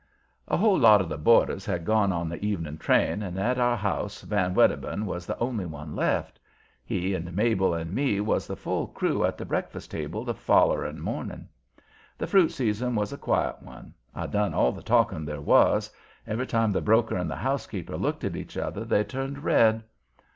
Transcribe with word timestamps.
A 0.47 0.57
whole 0.57 0.79
lot 0.79 0.99
of 0.99 1.09
the 1.09 1.17
boarders 1.19 1.63
had 1.63 1.85
gone 1.85 2.11
on 2.11 2.27
the 2.27 2.43
evening 2.43 2.79
train, 2.79 3.21
and 3.21 3.37
at 3.37 3.59
our 3.59 3.75
house 3.77 4.23
Van 4.23 4.55
Wedderburn 4.55 5.05
was 5.05 5.27
the 5.27 5.37
only 5.37 5.67
one 5.67 5.95
left. 5.95 6.39
He 6.83 7.13
and 7.13 7.31
Mabel 7.35 7.75
and 7.75 7.93
me 7.93 8.19
was 8.19 8.47
the 8.47 8.55
full 8.55 8.87
crew 8.87 9.23
at 9.23 9.37
the 9.37 9.45
breakfast 9.45 9.91
table 9.91 10.23
the 10.23 10.33
follering 10.33 10.97
morning. 10.99 11.47
The 12.17 12.25
fruit 12.25 12.49
season 12.49 12.95
was 12.95 13.13
a 13.13 13.15
quiet 13.19 13.61
one. 13.61 13.93
I 14.15 14.25
done 14.25 14.55
all 14.55 14.71
the 14.71 14.81
talking 14.81 15.23
there 15.23 15.39
was; 15.39 15.91
every 16.25 16.47
time 16.47 16.71
the 16.71 16.81
broker 16.81 17.15
and 17.15 17.29
the 17.29 17.35
housekeeper 17.35 17.95
looked 17.95 18.23
at 18.23 18.35
each 18.35 18.57
other 18.57 18.83
they 18.83 19.03
turned 19.03 19.43
red. 19.43 19.83